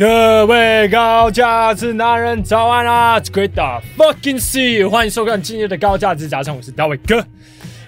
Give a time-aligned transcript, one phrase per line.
[0.00, 4.88] 各位高价值男人早安啊！It's great to fucking see！
[4.88, 7.22] 欢迎收看今日的高价值早餐，我是大卫哥。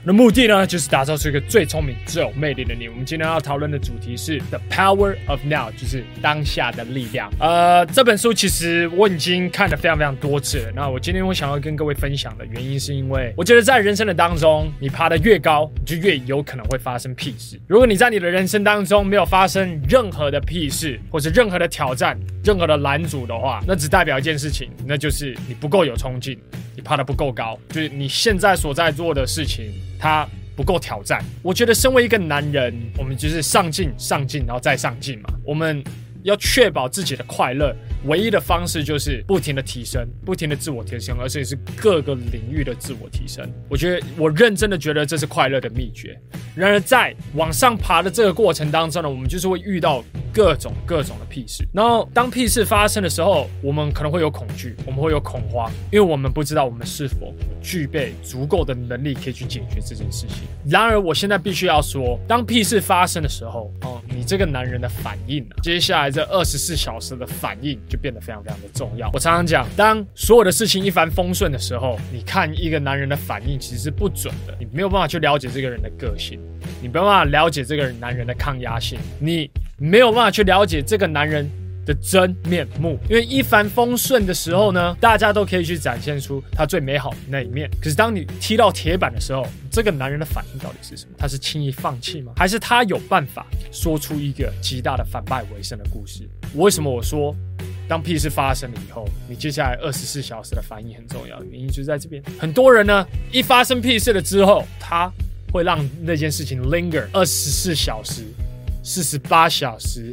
[0.05, 2.89] 的目的呢，就是打造出一个最聪明、最有魅力的你。
[2.89, 7.33] 我们今天要讨论的主题是 The Power of Now，就是当下的力量。
[7.39, 10.73] 呃，这本书其实我已经看了非常非常多次了。
[10.75, 17.61] 那我今天我想要跟各位分享的原因，是因为我觉得在人生的当中，你爬得越高，你就越有可能会发生屁事。
[17.69, 26.37] 如果你在你的人生当中没有发生任何的屁事，或者任何的挑战、任何的拦阻的话，那只代表一件事情，那就是你不够有冲劲，
[26.75, 29.73] 你爬得不够高，就是你现在所在做的事情。
[30.03, 35.31] 他不够挑战，我觉得身为一个男人，我们就是上进、上进，然后再上进嘛。
[35.45, 35.81] 我们
[36.25, 37.73] 要确保自己的快乐，
[38.07, 43.49] 唯一的方式就是不停的提升，不停的自我提升，而且是各个领域的自我提升。
[43.69, 46.19] 我觉得，我认真的觉得这是快乐的秘诀。
[46.57, 50.03] 然而，在往上爬的这个过程当中呢，我们就是会遇到。
[50.33, 60.39] 各种各种的屁事，然后当屁事发生的时候，我们可能会有恐惧，我们会有恐慌，因为我们不知道我们是否具备足够的能力可以去解决这件事情。
[60.65, 63.71] 然而，我现在必须要说，当屁事发生的时候，
[64.23, 69.11] 这个男人的反应啊，接下来这二十四小时的反应就变得非常非常的重要。
[69.13, 76.41] 我常常讲，当所有的事情一帆风顺的时候，你看一个男人的反应其实是不准的，你没有办法去了解这个人的个性，
[76.81, 79.51] 你没有办法了解这个男人的抗压性，你。
[79.79, 81.51] 没有办法去了解这个男人
[81.85, 87.69] 的真面目，因为一帆风顺的时候呢，大家都可以去展现出他最美好的那一面。
[87.81, 91.13] 可是当你踢到铁板的时候，这个男人的反应到底是什么？
[91.19, 92.33] 他是轻易放弃吗？
[92.37, 96.29] 还是他有办法说出一个极大的反败为胜的故事？
[96.55, 97.35] 为什么我说
[97.89, 101.43] 当屁事发生了以后，你接下来二十四小时的反应很重要？
[101.45, 102.23] 原因就在这边。
[102.39, 105.13] 很多人呢，一发生屁事了之后，他
[105.53, 108.23] 会让那件事情 linger 二十四小时。
[108.85, 110.13] 四十八小时、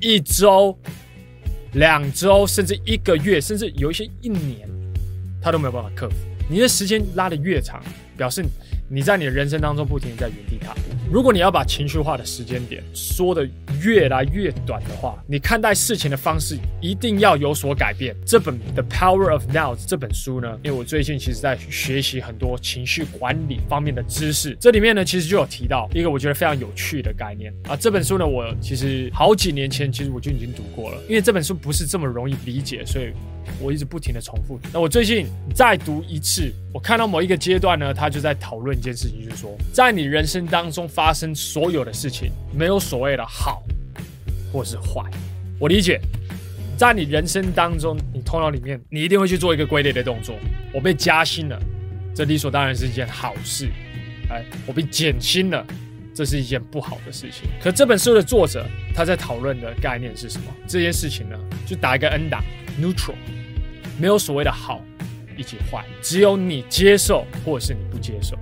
[0.00, 0.76] 一周、
[1.74, 4.68] 两周，甚至一个月，甚至有一些一年，
[5.42, 6.16] 他都没有办法克服。
[6.48, 7.82] 你的时间拉得越长，
[8.16, 8.44] 表示
[8.92, 10.80] 你在你的人生当中不停地在原地踏步。
[11.12, 13.48] 如果你要把情绪化的时间点说得
[13.80, 18.16] 越来越短的话，你看待事情的方式一定要有所改变。
[18.26, 27.76] 这本《The Power of Now》这本书呢，因为我最近其实在学习很多情绪管理方面的知识，这里面呢其实就有提到一个我觉得非常有趣的概念啊。
[27.76, 33.12] 这本书呢，我其实好几年前其实我就已经读过了，因为这本书不是这么容易理解，所以
[33.60, 34.58] 我一直不停的重复。
[34.72, 43.62] 那我最近再读一次，我看到某一个阶段呢，他就在讨论一件事情，就是说在你人生当中发生所有的事情，没有所谓的好，
[44.52, 45.02] 或是坏。
[45.58, 46.00] 我理解，
[46.78, 50.36] 在你人生当中，你头脑里面，你一定会去做一个归类的动作。
[50.72, 51.60] 我被加薪了，
[52.14, 53.68] 这理所当然是一件好事。
[54.30, 55.66] 哎，我被减薪了，
[56.14, 57.50] 这是一件不好的事情。
[57.60, 58.64] 可这本书的作者
[58.94, 60.44] 他在讨论的概念是什么？
[60.68, 61.36] 这件事情呢，
[61.66, 62.40] 就打一个 N 档
[62.80, 63.16] ，neutral，
[63.98, 64.80] 没有所谓的好
[65.40, 68.36] 一起坏，只有你接受或是你不接受。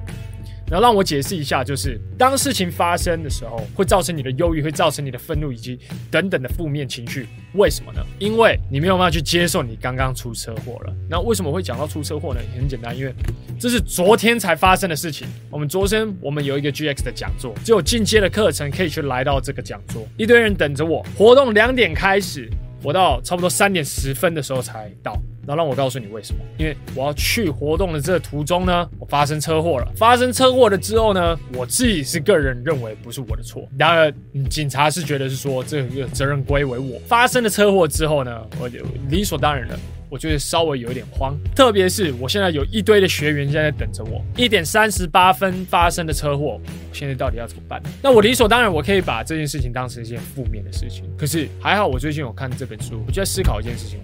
[0.70, 5.78] 然后让我解释一下，就是当事情发生的时候，会造成你的忧郁，会造成你的愤怒，以及
[6.10, 7.26] 等等的负面情绪。
[7.54, 8.04] 为什么呢？
[8.18, 10.94] 因为你没有办法去接受你刚刚出车祸了。
[11.08, 12.40] 那为什么会讲到出车祸呢？
[12.54, 13.14] 很简单，因为
[13.58, 15.26] 这是昨天才发生的事情。
[15.48, 21.02] 我们昨天我们有一个 GX 的讲座，只有进阶的课程可以去来到这个讲座，一堆人等着我。
[21.16, 22.46] 活动两点开始，
[22.82, 25.18] 我到差不多三点十分的时候才到。
[25.48, 26.40] 那让我告诉你为什么？
[26.58, 29.90] 因为我要去活动的这途中呢，我发生车祸了。
[29.96, 33.66] 发生车祸了之后呢，我自己是个人认为不是我的错。
[33.78, 34.12] 然而，
[34.50, 37.00] 警察是觉得是说这个责任归为我。
[37.06, 39.78] 发生了车祸之后呢，我就理所当然的，
[40.10, 41.34] 我觉得稍微有一点慌。
[41.56, 44.22] 特别是我现在有一堆的学员现在等着我。
[44.36, 46.60] 一点三十八分发生的车祸，
[46.92, 47.82] 现在到底要怎么办？
[48.02, 51.04] 那我理所当然，我可以把这件事情当成一件负面的事情。
[51.16, 53.98] 可是还好，我最近有看这本书，我就在思考一件事情。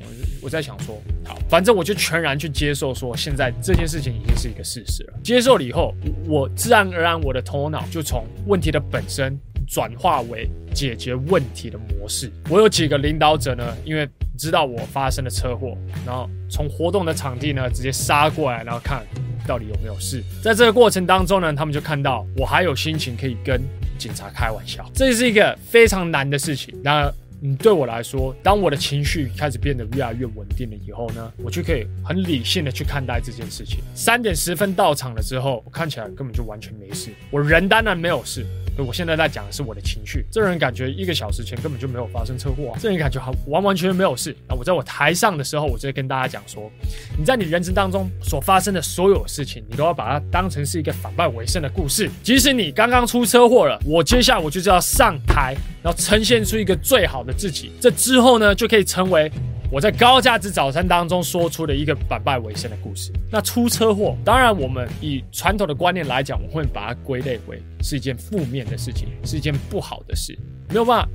[0.45, 5.15] 我在想说，好，反正我就全然去接受，说现在这件事情已经是一个事实了。
[5.23, 5.95] 接受了以后，
[6.27, 12.31] 我自然而然我的头脑就从问题的本身转化为解决问题的模式。
[12.51, 19.03] 我有几个领导者呢，因为知道我发生了车祸，然后从活动的场地呢直接杀过来，然后看
[19.47, 20.23] 到底有没有事。
[20.43, 23.59] 在这个过程当中呢，他们就看到我还有心情可以跟
[23.97, 26.79] 警察开玩笑，这是一个非常难的事情。
[26.85, 27.15] 然而。
[27.47, 33.81] 你，对我来说，当我的情绪开始变得越来越稳定了以后呢，我就可以很理性的去看待这件事情。
[33.95, 38.47] 三点十分到场了之后，我看起来根本就完全没事，我人当然没有事，
[38.83, 40.25] 我现在在讲的是我的情绪。
[40.31, 44.35] 这人感觉一个小时前根本就没有发生车祸啊，这人感觉好完完全全没有事。
[44.49, 46.71] 那我在我台上的时候，我就会跟大家讲说，
[47.19, 52.11] 你在你人生当中所发生的所有事情，你都要把它当成是一个反败为胜的故事。
[52.23, 57.73] 即使你刚刚出车祸了，我接下来我就是要上台，然后呈现出一个最好的自己。
[57.81, 59.31] 这之后呢，就可以成为。
[59.75, 63.11] 我在高价值早餐当中说出了一个反败为胜的故事。
[63.29, 70.39] 那出车祸，当然我们以传统的观念来讲，我会把它归类为是一件负面的事情，是一件不好的事，
[70.69, 71.09] 没有办法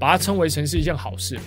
[0.00, 1.38] 把它称为成是一件好事。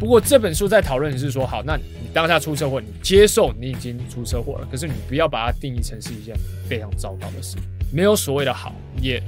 [0.00, 6.34] 不过这本书在讨论的是说，好，那你当下出车祸，你接受你已经出车祸了，可是你不要把它定义成是一件
[6.68, 7.56] 非常糟糕的事。
[7.92, 9.22] 没有所谓的好，也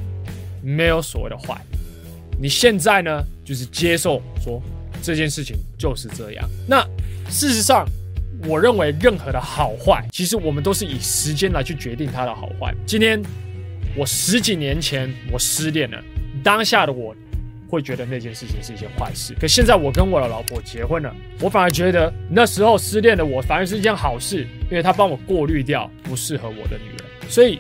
[0.61, 1.57] 没有所谓的坏。
[2.41, 4.61] 你现在呢，就是接受说。
[5.03, 6.49] 这件事情就是这样。
[6.69, 6.83] 那
[7.29, 7.87] 事实上，
[8.47, 12.75] 我认为任何的好坏，其实我们都是以时间来去决定它的好坏。
[12.87, 13.21] 今天
[13.97, 16.03] 我十几年前我失恋了，
[16.43, 17.15] 当下的我
[17.69, 19.35] 会觉得那件事情是一件坏事。
[19.41, 27.31] 可现在我跟我的老婆结婚了，我反而觉得那时候失恋的我反而是一件好事，因为他帮我过滤掉不适合我的女人。
[27.31, 27.59] 所以。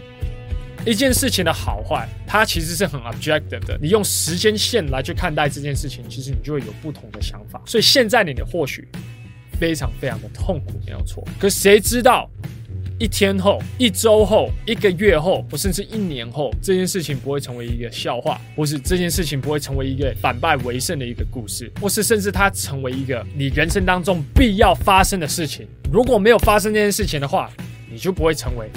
[0.86, 3.78] 一件事情的好坏，它其实是很 objective 的。
[3.80, 7.60] 你用时间线来去看待这件事情，其实你就会有不同的想法。
[7.66, 8.88] 所以现在你的或许
[9.58, 11.22] 非常非常的痛苦，没有错。
[11.38, 12.30] 可谁知道
[12.98, 25.68] 一天后、一周后、一个月后，或甚至一年后，这件事情不会成为一个笑话，或是这件事情不会成为一个反败为胜的一个故事，或是甚至它成为一个你人生当中必要发生的事情。
[25.92, 27.50] 如果没有发生这件事情的话，
[27.90, 28.70] 你就不会成为。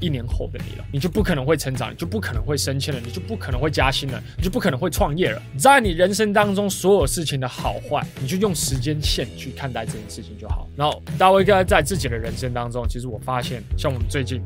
[0.00, 5.42] 一年后的你了，你就不可能会成长，你就不可能会升迁了，你就不可能会加薪了，你就不可能会创业了。
[5.56, 10.68] 在你人生当中所有事情的好坏，你就用时间线去看待这件事情就好。
[10.76, 14.42] 然后大卫哥在自己的人生当中，其实我发现，像我们最近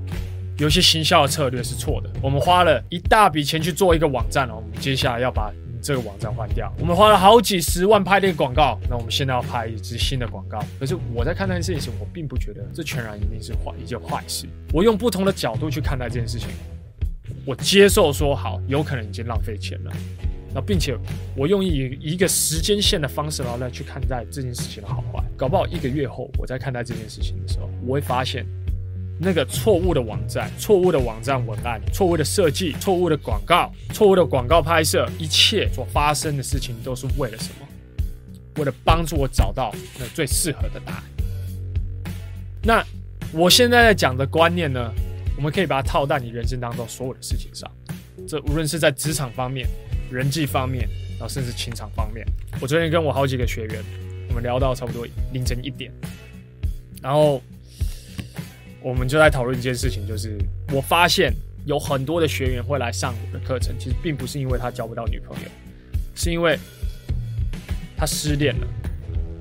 [0.58, 5.52] 有些行销的策略是错的，我们花了一大笔钱去做一个网站哦，我们接下来要把。
[5.82, 10.62] 这个网站换掉，我们花了好几十万拍的广告，那我们现在要拍一支新的广告。
[10.79, 14.46] 可是我在看那件事情，我并不觉得这全然一定是坏一件坏事。
[14.73, 16.49] 我用不同的角度去看待这件事情，
[17.44, 19.93] 我接受说好，有可能已经浪费钱了。
[20.55, 20.96] 那并且
[21.34, 25.20] 我用一一个时间线的方式，然后来去看待这件事情的好坏。
[25.37, 28.46] 搞不好一个月后，我在看待这件事情的时候，我会发现。
[29.24, 37.69] 那个错误的网站、错误的网站文案、错误的设计、错误的广告、错误的广告拍摄，一切所发生的事情都是为了什么？
[38.56, 41.02] 为了帮助我找到那最适合的答案。
[42.64, 42.84] 那
[43.32, 44.92] 我现在在讲的观念呢，
[45.36, 47.70] 我们可以把它套在你人生当中所有的事情上。
[48.26, 49.69] 这无论是在职场方面、
[50.10, 52.26] 人际方面，然后甚至情场方面。
[52.60, 53.84] 我昨天跟我好几个学员，
[54.30, 55.92] 我们聊到差不多凌晨一点，
[57.00, 57.40] 然后。
[58.82, 60.37] 我们就在讨论一件事情，就是
[60.73, 61.32] 我发现
[61.67, 65.49] 有很多的学员会来上我的课程，其实并不是因为他交不到女朋友，
[66.14, 66.58] 是因为
[67.96, 68.67] 他失恋了，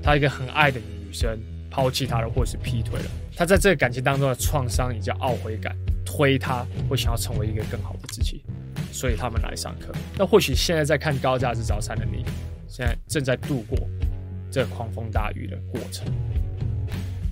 [0.02, 1.36] 他一个很爱的女生
[1.68, 8.44] 抛弃他了，或者是劈腿了，他在这个感情当中的创伤以及懊悔感推他会想要成为一个更好的自己，
[8.92, 9.92] 所以他们来上课。
[10.16, 12.24] 那或许现在在看高价值早餐的你，
[12.68, 13.76] 现在正在度过
[14.52, 16.06] 这狂风大雨的过程，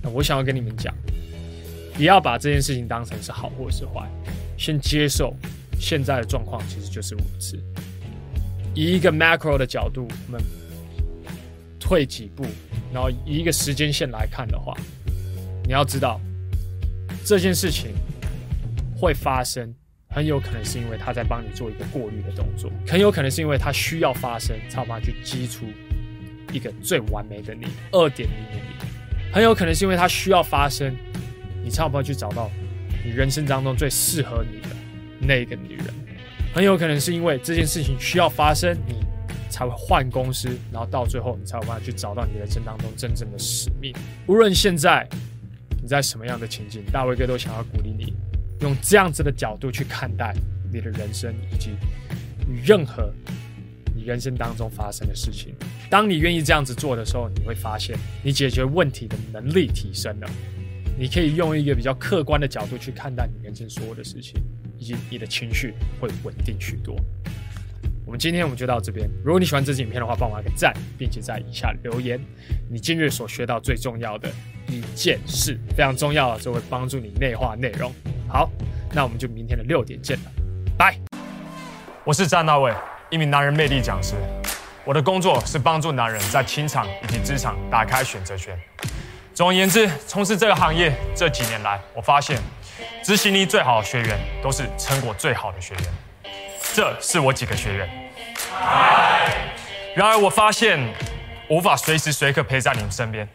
[0.01, 0.93] 那我想要跟你们讲。
[2.01, 4.09] 不要把这件事情当成是好或是坏，
[4.57, 5.35] 先接受
[5.79, 7.63] 现在的状况其实就是如此。
[8.73, 10.41] 以一个 macro 的角度，我们
[11.79, 12.43] 退几步，
[12.91, 14.75] 然后以一个时间线来看的话，
[15.63, 16.19] 你要知道
[17.23, 17.91] 这件事情
[18.99, 19.71] 会发生，
[20.09, 25.67] 很有可能是因为他在帮你做一个过滤的动作，很有可能是因为他需要发生，才有办法去激出
[26.51, 30.91] 一个最完美的你，二点零的你，很有可能是因为他需要发生。
[31.63, 32.49] 你才有办法去找到
[33.03, 34.75] 你人生当中最适合你的
[35.19, 35.87] 那个女人，
[36.53, 38.95] 很有可能是因为这件事情需要发生，你
[39.49, 43.93] 才会换公司，然后到最后你才有办法去找到你人生当中真正的使命。
[44.27, 45.07] 无论现在
[45.81, 48.13] 你在什么样的情境，大卫哥都想要鼓励你，
[48.61, 50.33] 用这样子的角度去看待
[50.71, 51.71] 你的人生以及
[52.63, 53.11] 任何
[53.95, 55.55] 你人生当中发生的事情。
[55.89, 60.29] 当你愿意这样子做的时候，你会发现你解决问题的能力提升了。
[61.01, 64.35] 你可以用一个比较客观的角度去看待你人生所有的事情，
[64.77, 66.95] 以及你的情绪会稳定许多。
[68.05, 69.09] 我们今天我们就到这边。
[69.25, 72.23] 如果你喜欢这支影片的话，帮我按个赞，并且在以下留言
[72.69, 74.29] 你今日所学到最重要的
[74.67, 77.91] 一件事，非常重要，这会帮助你内化内容。
[78.27, 78.47] 好，
[78.93, 80.31] 那我们就明天的六点见了，
[80.77, 80.95] 拜。
[82.03, 82.71] 我是詹大卫，
[83.09, 84.13] 一名男人魅力讲师。
[84.85, 88.55] 我的工作是帮助男人在情场以及职场打开选择权。
[89.33, 92.37] 总而言之，从事这个行业这几年来，我发现
[93.01, 95.83] 执行力最好的学员都是成果最好的学员。
[96.73, 97.89] 这是我几个学员。
[99.95, 100.79] 然而，我发现
[101.49, 103.27] 无法随时随刻陪在你们身边，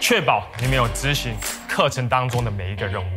[0.00, 1.36] 确保你们有执行
[1.68, 3.16] 课程当中的每一个任务。